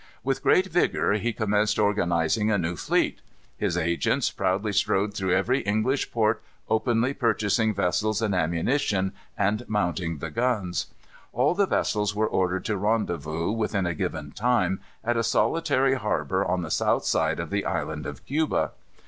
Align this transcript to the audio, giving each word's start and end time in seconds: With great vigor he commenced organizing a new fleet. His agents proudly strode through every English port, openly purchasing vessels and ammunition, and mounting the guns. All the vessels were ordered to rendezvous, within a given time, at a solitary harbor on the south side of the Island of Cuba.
With 0.23 0.41
great 0.41 0.65
vigor 0.65 1.13
he 1.13 1.31
commenced 1.31 1.77
organizing 1.77 2.49
a 2.49 2.57
new 2.57 2.75
fleet. 2.75 3.21
His 3.55 3.77
agents 3.77 4.31
proudly 4.31 4.73
strode 4.73 5.13
through 5.13 5.35
every 5.35 5.59
English 5.61 6.11
port, 6.11 6.41
openly 6.67 7.13
purchasing 7.13 7.75
vessels 7.75 8.19
and 8.19 8.33
ammunition, 8.33 9.13
and 9.37 9.63
mounting 9.69 10.17
the 10.17 10.31
guns. 10.31 10.87
All 11.33 11.53
the 11.53 11.67
vessels 11.67 12.15
were 12.15 12.25
ordered 12.25 12.65
to 12.65 12.77
rendezvous, 12.77 13.51
within 13.51 13.85
a 13.85 13.93
given 13.93 14.31
time, 14.31 14.79
at 15.03 15.17
a 15.17 15.23
solitary 15.23 15.93
harbor 15.93 16.43
on 16.43 16.63
the 16.63 16.71
south 16.71 17.05
side 17.05 17.39
of 17.39 17.51
the 17.51 17.63
Island 17.63 18.07
of 18.07 18.25
Cuba. 18.25 18.71